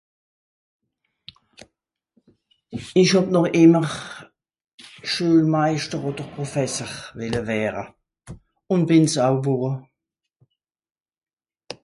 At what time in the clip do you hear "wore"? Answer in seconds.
9.43-9.71